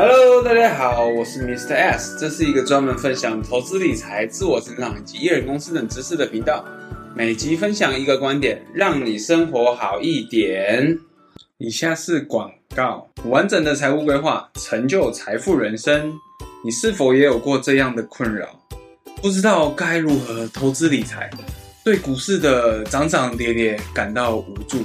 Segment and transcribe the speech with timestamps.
[0.00, 1.74] Hello，大家好，我是 Mr.
[1.74, 6.64] S，这是一个专门分享投资理财、自我成长以及艺人公司等知识的频道。
[7.16, 10.96] 每集分享一个观点，让你生活好一点。
[11.56, 16.14] 以下是广告：完整的财务规划，成就财富人生。
[16.62, 18.46] 你是否也有过这样的困扰？
[19.20, 21.28] 不知道该如何投资理财，
[21.84, 24.78] 对股市的涨涨跌跌感到无助？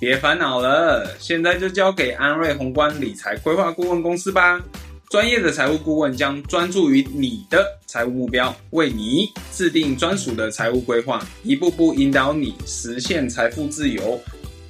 [0.00, 4.64] 别烦恼了，现在就交给安瑞宏观理财规划顾问公司吧。
[5.10, 14.20] 专业的财务顾问将专注于你的财务目标，为你制定专属的财务规划，一步步引导你实现财富自由。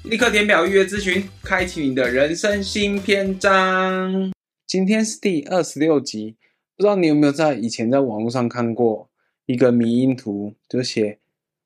[0.04, 4.32] 立刻填表预约咨询，开启你的人生新篇章。
[4.66, 6.36] 今天是第二十六集，
[6.74, 9.10] 不知道你有没有在以前在网络上看过
[9.44, 11.18] 一个迷因图，就写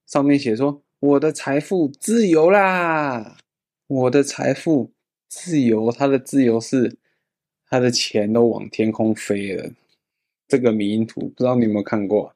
[0.05, 3.37] 上面写说：“我的财富自由啦。”
[3.93, 4.91] 我的财富
[5.29, 6.97] 自由，他的自由是
[7.69, 9.71] 他的钱都往天空飞了。
[10.49, 12.33] 这个迷因图不知道你有没有看过？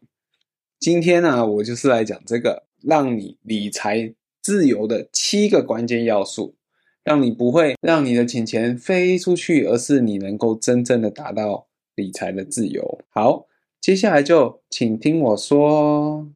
[0.78, 6.54] 今天呢、啊，我就是来讲这个，让你理财自由的七个关键要素，
[7.02, 13.00] 让你不会让你的钱钱飞出去，而是你能够真正的达到理财的自由。
[13.08, 13.46] 好，
[13.80, 16.28] 接下来就请听我说。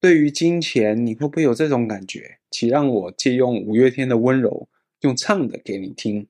[0.00, 2.38] 对于金钱，你会不会有这种感觉？
[2.50, 4.68] 请让我借用五月天的温柔，
[5.00, 6.26] 用唱的给你听。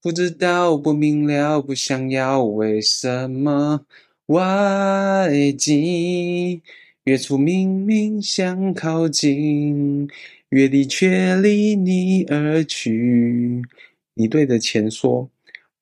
[0.00, 3.84] 不知道，不明了，不想要，为什么
[4.26, 6.62] 外境
[7.04, 10.08] 越出明明想靠近，
[10.48, 13.62] 越离却离你而去。
[14.14, 15.30] 你对着钱说：“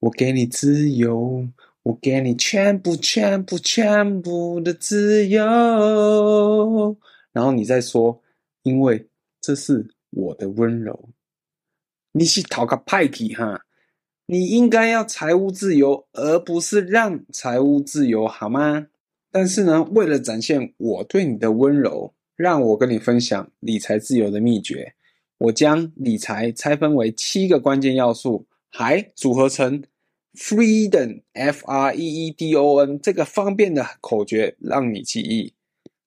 [0.01, 1.49] 我给你自由，
[1.85, 6.97] 我给你全部、全部、全部的自由。”
[7.33, 8.21] 然后你再说，
[8.63, 9.09] 因为
[9.41, 11.09] 这是我的温柔。
[12.13, 13.65] 你是讨个派气哈？
[14.27, 18.87] 你应该要财务自由，而不是让财务自由，好吗？
[19.31, 24.95] 但是呢，为了展现我对你的温柔，让我跟你分享理财自由的秘诀。
[25.39, 29.83] 我将理财拆分为七个关键要素，还组合成
[30.37, 35.55] Freedom（F R E E D O N） 这个方便的口诀，让你记忆。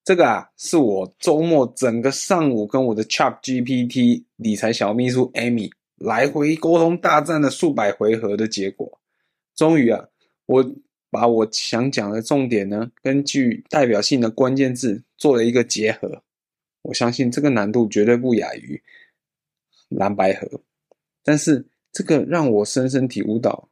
[0.04, 9.00] 这个啊，是我周末整个上午跟我的 ChatGPT 理财小秘书 Amy 来回沟通大战了数百回合的结果。
[9.56, 10.08] 终于啊，
[10.46, 10.76] 我
[11.10, 16.24] 把我想讲的重点呢，根据代表性的关键字做了一个结合。
[16.84, 18.82] 我相信这个难度绝对不亚于
[19.90, 20.62] 蓝白盒。
[21.24, 23.68] 但是这个让我深深体悟到，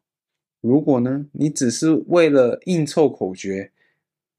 [0.65, 3.71] 如果呢，你只是为了硬凑口诀。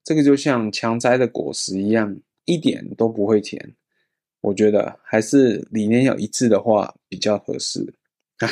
[0.03, 3.75] 这个就像强摘的果实一样，一点都不会甜。
[4.41, 7.95] 我觉得还是理念要一致的话比较合适。
[8.39, 8.49] 啊，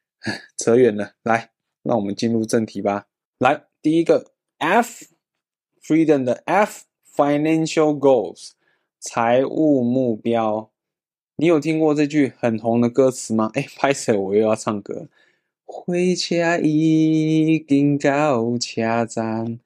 [0.56, 1.50] 扯远了，来，
[1.82, 3.06] 让我们进入正题吧。
[3.38, 8.52] 来，第一个 F，Freedom 的 F，Financial Goals，
[8.98, 10.70] 财务目标。
[11.36, 13.50] 你有听过这句很红的歌词吗？
[13.52, 15.08] 哎，拍谢，我又要唱歌。
[15.66, 15.84] 火
[16.16, 19.58] 车已经到车站。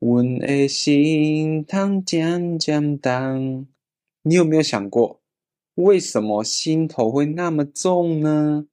[0.00, 3.66] 我的心脏渐渐淡。
[4.22, 5.22] 你有没有想过，
[5.76, 8.66] 为什么心头会那么重呢？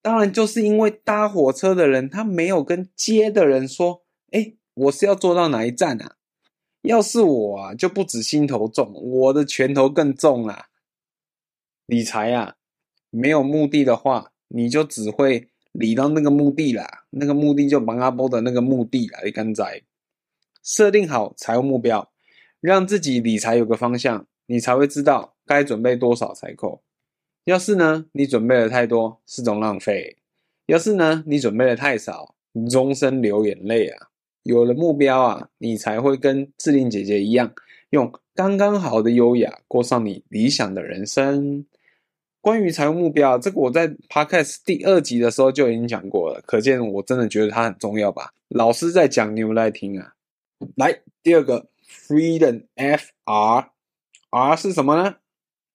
[0.00, 4.02] 当然，就是因为搭火车的人他没有跟接的人说
[4.32, 6.16] ：“哎，我是要坐到哪一站啊？”
[6.82, 10.68] 要是我啊，就不止心头重，我的拳头更重啦。
[11.86, 12.54] 理财啊，
[13.10, 17.04] 没有目的的话，你就只会理到那个目的啦。
[17.10, 19.82] 那个目的就帮阿波的那个目的啦，你敢在？
[20.62, 22.10] 设定好财务目标，
[22.60, 26.82] 让自己理财有个方向，你才会知道该准备多少才够。
[27.44, 30.16] 要是呢，你准备的太多，是种浪费；
[30.66, 32.34] 要是呢，你准备的太少，
[32.70, 34.08] 终身流眼泪啊！
[34.42, 37.54] 有了目标啊，你才会跟志玲姐姐一样，
[37.90, 41.64] 用刚刚好的优雅过上你理想的人生。
[42.40, 48.32] 关于财务目标，这个我在 Podcast 第二集的时候就已经讲过了，可见我真的觉得它很重要吧？
[48.48, 50.14] 老师在讲，你有没在听啊？
[50.76, 53.70] 来，第二个 Freedom F R
[54.30, 55.16] R 是什么呢？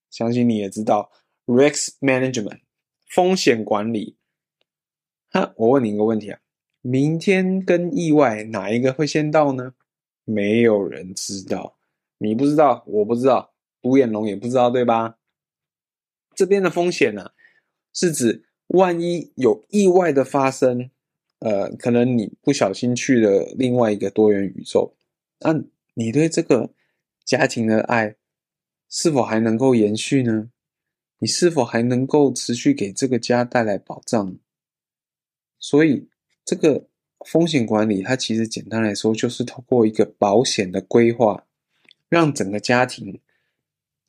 [0.09, 1.11] 相信你也知道
[1.45, 2.61] ，Risk Management
[3.09, 4.15] 风险管理。
[5.31, 6.39] 哈，我问你一个问题啊，
[6.81, 9.73] 明天跟意外哪一个会先到呢？
[10.25, 11.75] 没有人知道，
[12.17, 15.17] 你不知道，我不知道，独眼龙也不知道，对吧？
[16.35, 17.31] 这边的风险呢、啊，
[17.93, 20.89] 是指万一有意外的发生。
[21.39, 24.95] 呃，可能你不小心去了另外一个多元宇宙，
[25.39, 25.61] 那
[25.93, 26.73] 你对这个
[27.25, 28.15] 家庭的爱
[28.87, 30.49] 是否还能够延续呢？
[31.19, 34.37] 你是否还能够持续给这个家带来保障？
[35.59, 36.07] 所以，
[36.45, 36.87] 这个
[37.25, 41.45] 风险管理，它其实简单来说，就是透过一个保险的规划，
[42.07, 43.19] 让整个家庭，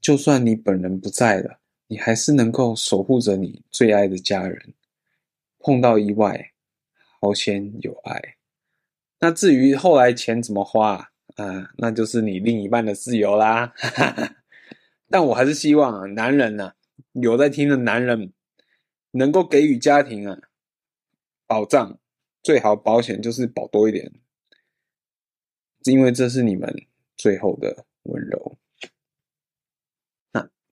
[0.00, 4.74] 就算你本人不在了，你还是能够守护着你最爱的家人。
[5.58, 6.52] 碰到意外，
[7.20, 8.36] 好险有爱。
[9.20, 13.72] 那至于后来钱怎么花，啊，那就是你另一半的自由啦。
[15.08, 16.74] 但我还是希望啊，男人呢，
[17.12, 18.32] 有在听的男人，
[19.12, 20.38] 能够给予家庭啊
[21.46, 21.98] 保障，
[22.42, 24.12] 最好保险就是保多一点，
[25.84, 26.74] 因为这是你们
[27.16, 28.58] 最后的温柔。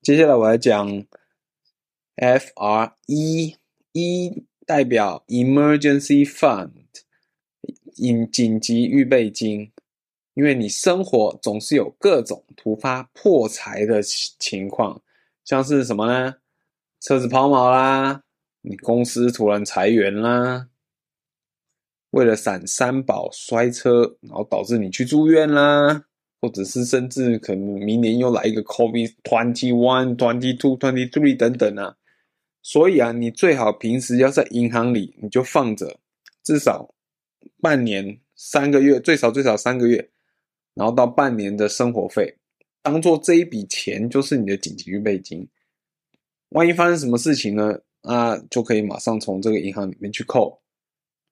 [0.02, 1.06] 接下来我来讲
[2.16, 3.56] FRE，E
[4.66, 6.72] 代表 Emergency Fund，
[7.92, 9.70] 紧紧急预备金，
[10.34, 15.00] 因为你生活总是有各种突发破财的情况。
[15.44, 16.34] 像是什么呢？
[16.98, 18.24] 车子抛锚啦，
[18.62, 20.68] 你公司突然裁员啦，
[22.10, 26.06] 为了闪三宝摔车，然后导致你去住院啦，
[26.42, 31.96] 或者是甚至可能明年又来一个 COVID twenty one, twenty two, twenty three 等等啊。
[32.62, 36.00] 所以啊，你最好平时要在银行里，你就放着
[36.42, 36.92] 至少
[37.60, 40.10] 半年、三个月，最少最少三个月，
[40.74, 42.36] 然后到半年的生活费。
[42.82, 45.48] 当做这一笔钱就是你的紧急预备金，
[46.48, 47.78] 万一发生什么事情呢？
[48.02, 50.60] 啊，就可以马上从这个银行里面去扣，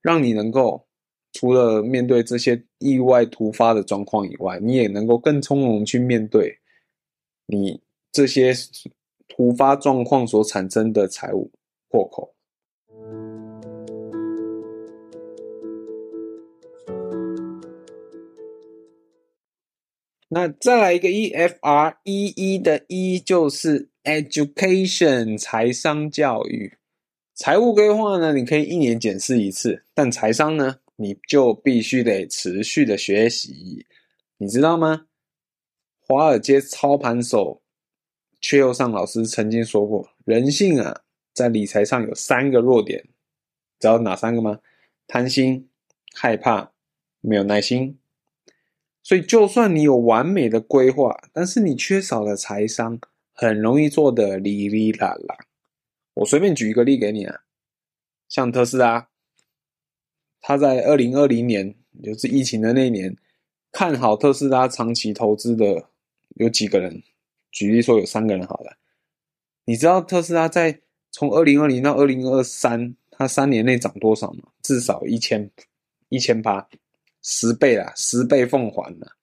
[0.01, 0.87] 让你能够
[1.33, 6.59] 除了面对这些意外突发的状况以外，你也能够更从容去面对
[7.47, 7.81] 你
[8.13, 8.53] 这些
[9.29, 11.51] 突发状况所产生的财务
[11.89, 12.35] 破口。
[20.33, 26.77] 那再来一个 E F R E E 的 E 就是 Education 财商教育，
[27.35, 33.87] 财务规划呢，你可以一年检视一次，但财商呢，你就必须得持续的学习，
[34.37, 35.07] 你知道吗？
[35.99, 37.63] 华尔街操盘手
[38.43, 41.01] 阙又上老师曾经说过，人性啊，
[41.33, 43.03] 在理财上有三个弱点，
[43.79, 44.61] 知道哪三个吗？
[45.07, 45.71] 贪心、
[46.15, 46.71] 害怕、
[47.23, 47.99] 没有耐心。
[49.03, 53.01] 所以，就算你有完美的规划，但是你缺少了财商，
[53.33, 55.35] 很容易做的哩哩啦啦。
[56.13, 57.41] 我随便举一个例给你啊，
[58.29, 59.09] 像特斯拉，
[60.41, 63.17] 他在二零二零年，就是疫情的那一年，
[63.73, 65.85] 看好特斯拉长期投资的
[66.37, 67.03] 有几个人？
[67.51, 68.77] 举例说有三个人好了。
[69.65, 74.49] 你知道特斯拉在从二零二零到二零二三，它三年内涨多少吗？
[74.63, 75.51] 至少一千
[76.09, 76.69] 一千八。
[77.23, 79.17] 十倍啦，十倍奉还啦。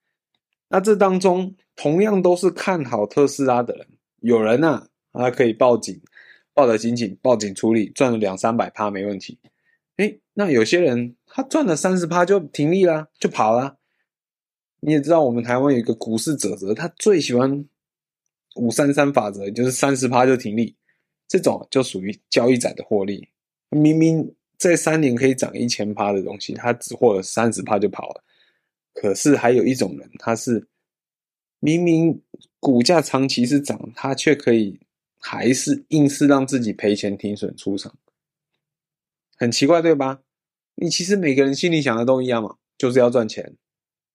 [0.67, 3.87] 那这当中同样都是看好特斯拉的人，
[4.19, 5.99] 有人啊，他可以报警，
[6.53, 9.39] 报得紧紧，报警处理，赚了两三百趴没问题。
[9.97, 13.77] 诶，那有些人他赚了三十趴就停利啦，就跑啦。
[14.79, 17.65] 你也知道，我们台湾有一个股市哲哲，他最喜欢
[18.55, 20.75] 五三三法则，就是三十趴就停利，
[21.27, 23.27] 这种就属于交易仔的获利，
[23.69, 24.33] 明明。
[24.59, 28.23] 这三年可以涨一千趴的东西，他只获了三十趴就跑了。
[28.91, 30.67] 可是还有一种人，他是
[31.59, 32.19] 明明
[32.59, 34.79] 股价长期是涨，他却可以
[35.19, 37.95] 还是硬是让自己赔钱停损出场，
[39.37, 40.19] 很奇怪对吧？
[40.75, 43.55] 你其实每个人心里想的都一样嘛，就是要赚钱。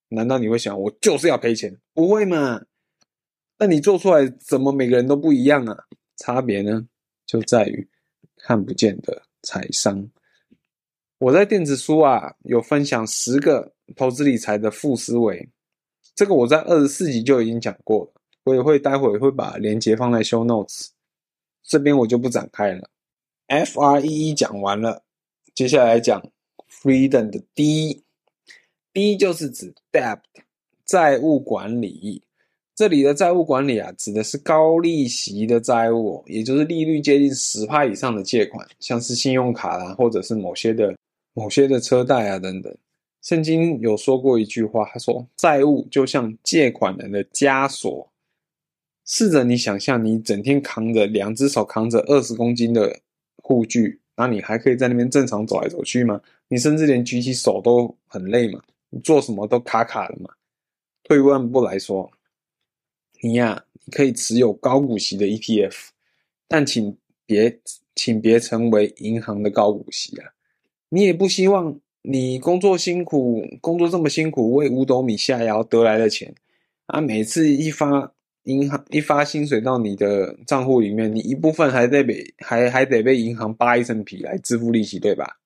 [0.09, 1.76] 难道你会想我就是要赔钱？
[1.95, 2.62] 不会嘛？
[3.59, 5.76] 那你做出来怎么每个人都不一样啊？
[6.17, 6.87] 差别呢，
[7.25, 7.88] 就在于
[8.37, 10.09] 看不见的财商。
[11.19, 15.49] 我在电子书啊有分享十个投资理财的负思维，
[16.14, 18.12] 这个我在二十四集就已经讲过了，
[18.45, 20.88] 我也会待会会把链接放在 show notes，
[21.62, 22.91] 这边我就不展开了。
[23.47, 25.05] F R E E 讲完了，
[25.55, 26.23] 接下来讲
[26.69, 30.21] Freedom 的 D，D 就是指 Debt
[30.85, 32.23] 债务管理，
[32.75, 40.95] 这里的债务管理啊指的是高利息的债务，也就是利率接近十趴以上的借款，像是信用卡啦，或者是某些的。
[41.35, 42.77] 某些的车贷啊等等，
[43.23, 48.13] 圣经有说过一句话，他说债务就像借款人的枷锁。
[49.07, 53.01] 试着你想象，你整天扛着两只手扛着二十公斤的
[53.37, 56.21] 护具，那你还可以在那边正常走来走去吗？
[56.49, 60.31] 你甚至连举起手都很累嘛，你做什么都卡卡的嘛。
[61.02, 62.11] 退一万步来说，
[63.23, 65.88] 你呀、你可以持有高股息的 ETF，
[66.47, 67.59] 但请别
[67.95, 70.33] 请别成为银行的高股息啊。
[70.90, 76.35] 你也不希望你工作辛苦，工作这么辛苦，为五斗米下腰得来的钱
[76.87, 78.12] 啊，每次一发
[78.45, 85.39] 银行一发薪水到你的账户里面，你一部分还得被还还得被银行扒一层皮来支付利息，对吧？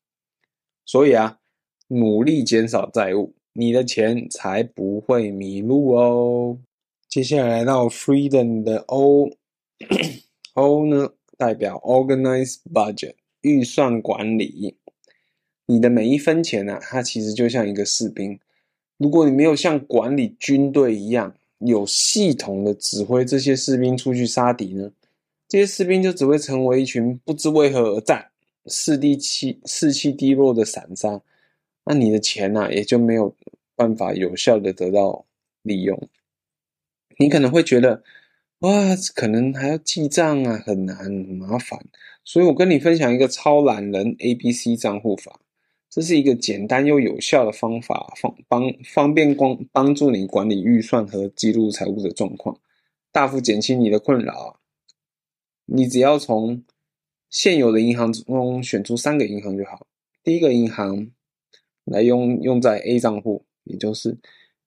[0.85, 1.38] 所以啊，
[1.88, 6.59] 努力减少债务，你的钱才不会迷路哦。
[7.09, 9.26] 接下来到 Freedom 的 O，O
[10.88, 14.76] 呢代表 Organize Budget，预算管理。
[15.67, 18.38] 你的每一分钱啊，它其实就像一个士兵。
[18.97, 24.91] 如果你没有像管理军队一样有系统的指挥这些士兵出去杀敌呢，
[25.49, 28.31] 这些士兵就只会成为一群不知为何而战、
[28.67, 31.21] 士气士气低落的散沙。
[31.85, 33.35] 那你的钱啊，也就没有
[33.75, 35.25] 办法有效的得到
[35.63, 36.09] 利用。
[37.19, 38.03] 你可能会觉得，
[38.59, 38.71] 哇，
[39.15, 41.81] 可能还要记账啊，很难，很麻烦。
[42.25, 45.41] 所以我跟你分享一个超懒人 ABC 账户法，
[45.97, 52.61] 这是一个简单又有效的方法，方帮方便光帮助你管理预算和记录财务的状况，
[53.11, 54.61] 大幅减轻你的困扰。
[55.65, 56.62] 你只要从
[57.31, 59.87] 现有的银行中选出三个银行就好。
[60.23, 61.11] 第一个银行
[61.87, 64.19] 来用用在 A 账户，也就是。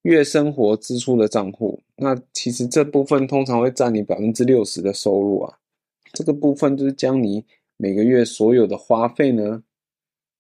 [0.02, 5.60] 月生活支出的账户，那其实这部分通常会占你百分之六十的收入啊。
[6.14, 7.46] 这个部分就是将你
[7.76, 9.62] 每个月所有的花费呢，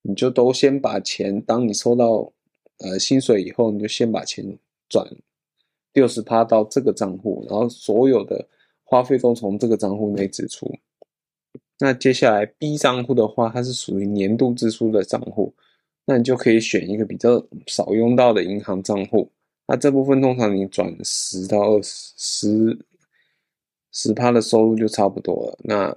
[0.02, 2.32] 你就都先把钱，当你收到
[2.80, 5.08] 呃薪水以后，你就先把钱转
[5.94, 8.48] 六十趴到这个账户，然后所有的
[8.84, 10.74] 花费都从这个账户内支出。
[11.80, 15.54] 那接下来 B 账户的话，它是属于年度支出的账户，
[16.06, 19.30] 那你就可以选一个比较少用到的银行账户。
[19.66, 22.80] 那这部分通常你转十到二十十
[23.92, 25.60] 十趴的收入就差不多了。
[25.64, 25.96] 那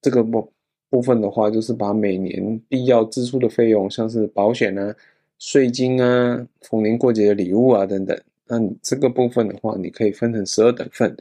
[0.00, 0.52] 这个部
[0.90, 4.94] 部分的话，就是把每年必要支出的费用，像是保险啊、
[5.38, 11.16] 税金啊、逢年过节的礼物啊等等，那你这个部分的话，你可以分成十二等份，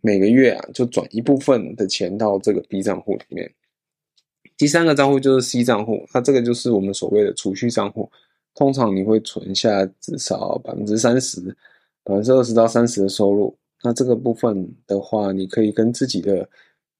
[0.00, 3.50] 每个月啊就转一部分的钱到这个 B 账户里面。
[4.56, 8.10] 第三个账户就是 C 账户，那这个就是我们所谓的储蓄账户。
[8.54, 11.40] 通常你会存下至少百分之三十、
[12.02, 13.56] 百分之二十到三十的收入。
[13.84, 16.48] 那这个部分的话，你可以跟自己的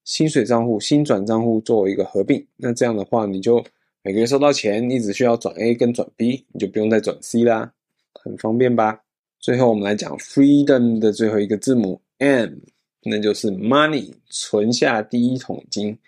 [0.09, 2.43] 薪水账户、薪转账户做一个合并。
[2.57, 3.63] 那这样的话，你就
[4.03, 7.71] 每个月收到钱，你只需要转 A 跟转 B，你就不用再转 C 啦，
[8.15, 9.03] 很方便吧？
[9.39, 12.55] 最后我们来讲 Freedom 的最后一个字母 M，
[13.03, 15.99] 那就是 Money，存下第一桶金。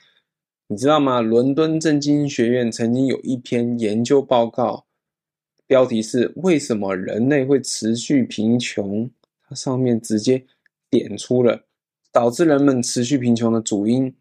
[0.66, 1.20] 你知道吗？
[1.20, 4.86] 伦敦政经学院曾经有一篇研究报告。
[5.66, 9.10] 标题是为什么人类会持续贫穷？
[9.46, 10.42] 它上面直接
[10.88, 11.66] 点出了
[12.12, 14.14] 导致人们持续贫穷的主因，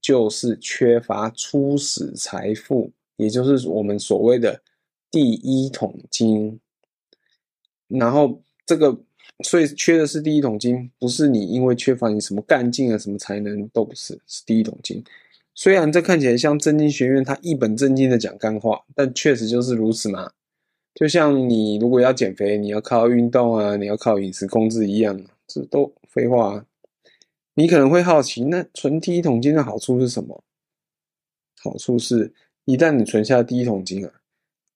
[0.00, 4.60] 就是缺乏初始财富，也就是我们所谓的
[5.10, 6.60] 第一桶金。
[7.88, 8.98] 然后这个，
[9.42, 15.02] 所以缺的是第一桶金，不是你因为缺乏你什么干劲啊、什么才能都不是，是第一桶金。
[15.54, 20.32] 虽然这看起来像政经学院，它一本正经的讲干话，但确实就是如此嘛。
[20.94, 26.66] 就像你如果要减肥，你要靠运动啊，你要靠饮食控制一样，这都废话啊。
[27.54, 30.44] 你可能会好奇，那存第一桶金的好处是什么？
[31.62, 32.34] 好处是，
[32.64, 34.12] 一旦你存下第一桶金啊，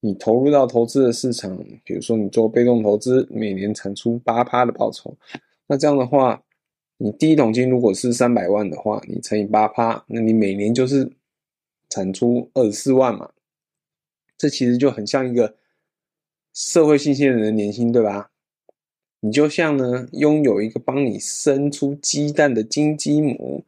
[0.01, 5.17] 你投入到投资的市场，比如说你做被动投资，每年产出八趴的报酬，
[5.67, 6.43] 那这样的话，
[6.97, 11.13] 你第一桶金如果是三百万的话，你乘以八趴，那你每年就是
[11.89, 13.31] 产出二十四万嘛。
[14.37, 15.57] 这其实就很像一个。
[16.55, 18.33] 社会新鲜人的年薪，对吧？
[19.21, 23.65] 你就像呢，拥有一个帮你生出鸡蛋的金鸡母，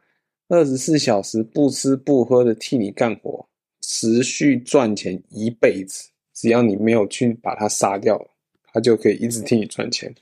[0.49, 3.47] 二十四小时不吃不喝的替你干活，
[3.80, 6.11] 持续赚钱一辈子。
[6.33, 8.30] 只要你没有去把它杀掉，
[8.73, 10.14] 它就可以一直替你赚钱。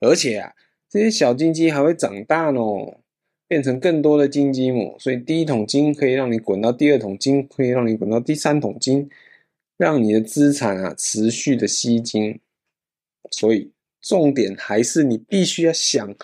[0.00, 0.52] 而且啊，
[0.88, 2.60] 这些小金鸡还会长大呢，
[3.46, 4.96] 变成更多的金鸡母。
[4.98, 9.10] 所以第一桶金可以让你滚到第二桶金，可以让你滚到第三桶金。
[9.76, 12.40] 让你的资产啊持续的吸金，
[13.30, 13.70] 所以
[14.08, 16.16] 重点还是你必须要想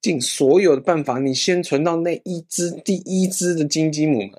[0.00, 4.38] 尽所有的办法，你先存到那一只第一只的金鸡母嘛，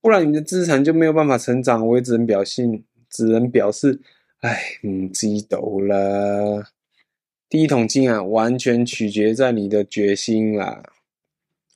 [0.00, 1.84] 不然你的资产就没有办法成长。
[1.84, 4.00] 我也只能表现，只能表示，
[4.42, 6.64] 哎，唔知道了。
[7.48, 10.80] 第一桶金啊，完全取决在你的决心啦。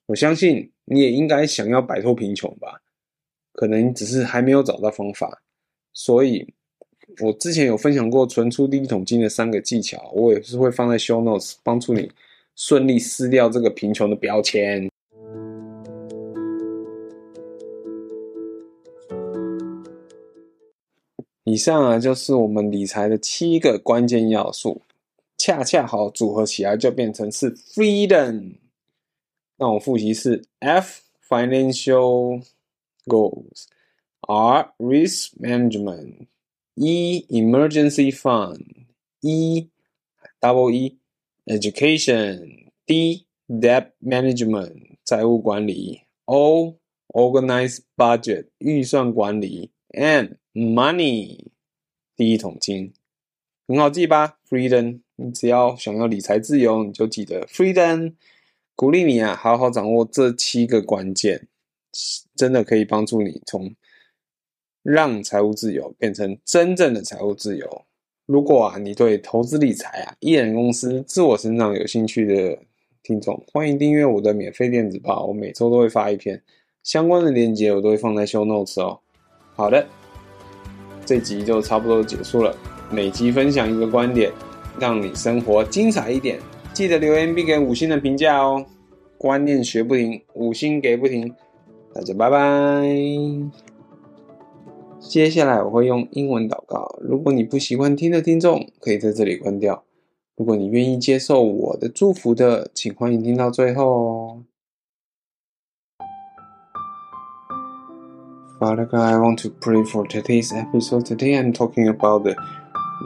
[0.07, 2.81] 我相信你也应该想要摆脱贫穷吧，
[3.55, 5.43] 可能只是还没有找到方法。
[5.93, 6.55] 所以，
[7.23, 12.11] 我之前有分享过存出第一桶金的三个技巧，我也是会放在 show notes，帮助你
[12.57, 14.89] 顺利撕掉这个贫穷的标签。
[21.45, 24.81] 以上啊，就是我们理财的七个关键要素，
[25.37, 28.55] 恰恰好组合起来就变成是 freedom。
[29.59, 32.43] 那我复习是 F financial
[33.05, 36.29] goals，R risk Management
[36.83, 39.69] E emergency fund，E
[40.41, 40.97] double E
[41.45, 51.49] education，D debt management 债务管理，O organized budget 预算管理，M money
[52.17, 52.95] 第一桶金，
[53.69, 58.15] 很好记吧？Freedom，你只要想要理财自由，你就记得 Freedom。
[58.75, 61.47] 鼓励你啊，好好掌握这七个关键，
[62.35, 63.75] 真的可以帮助你从
[64.83, 67.83] 让财务自由变成真正的财务自由。
[68.27, 72.59] 如果啊，你对投资理财啊、一人公司、自我成长有兴趣的
[73.03, 76.41] 听众，欢迎订阅我的免费电子报，我每周都会发一篇，
[76.83, 79.01] 相关的链接我都会放在 show notes 哦。
[79.57, 79.85] 好的，
[81.05, 82.57] 这集就差不多结束了，
[82.91, 84.31] 每集分享一个观点，
[84.79, 86.39] 让你生活精彩一点。
[86.73, 88.65] 记得留言并给五星的评价哦！
[89.19, 91.35] 观念学不停，五星给不停，
[91.93, 93.70] 大家拜拜。
[95.00, 99.84] 接下来我会用英文祷告，如果你不习惯听的听众，可以在这里关掉。
[100.36, 104.44] 如果你愿意接受我的祝福的，请欢迎听到最后哦。
[108.60, 111.06] Father God, I want to pray for today's episode.
[111.06, 112.36] Today I'm talking about the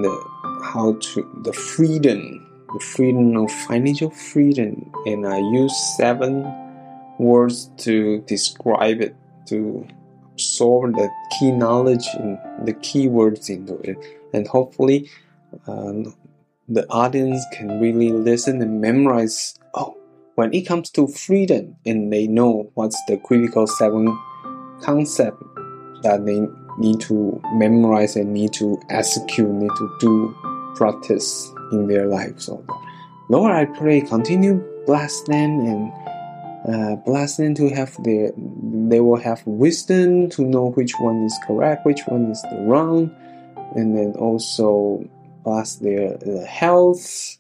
[0.01, 0.09] the
[0.61, 2.47] how to the freedom.
[2.71, 6.45] the freedom of financial freedom and I use seven
[7.17, 9.15] words to describe it
[9.47, 9.85] to
[10.34, 13.96] absorb the key knowledge and the key words into it
[14.32, 15.08] and hopefully
[15.66, 16.14] um,
[16.68, 19.96] the audience can really listen and memorize oh
[20.34, 24.06] when it comes to freedom and they know what's the critical seven
[24.80, 25.40] concept
[26.02, 26.46] that they
[26.78, 30.34] need to memorize and need to execute need to do
[30.74, 32.46] practice in their lives.
[32.46, 32.64] So,
[33.28, 35.92] Lord, I pray continue bless them and
[36.68, 41.38] uh, bless them to have their they will have wisdom to know which one is
[41.46, 43.14] correct, which one is the wrong,
[43.74, 45.04] and then also
[45.44, 47.38] bless their uh, health.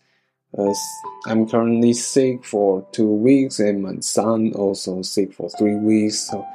[1.26, 6.20] I'm currently sick for two weeks, and my son also sick for three weeks.
[6.30, 6.46] So,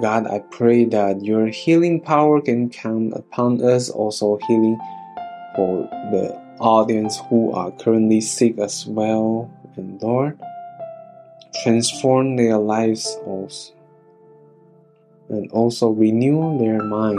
[0.00, 4.78] God, I pray that your healing power can come upon us, also healing
[5.56, 9.50] for the audience who are currently sick as well.
[9.76, 10.38] And Lord,
[11.62, 13.74] transform their lives also.
[15.28, 17.18] And also renew their mind.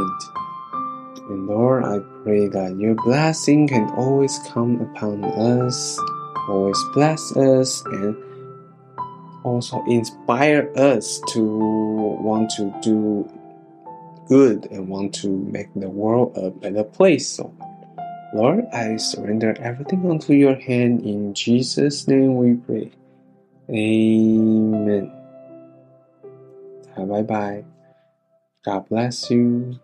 [1.29, 5.97] And Lord, I pray that your blessing can always come upon us,
[6.47, 8.15] always bless us, and
[9.43, 13.29] also inspire us to want to do
[14.27, 17.27] good and want to make the world a better place.
[17.27, 17.53] So
[18.33, 21.05] Lord, I surrender everything unto your hand.
[21.05, 22.91] In Jesus' name we pray.
[23.69, 25.11] Amen.
[26.97, 27.65] Bye bye.
[28.65, 29.79] God bless you.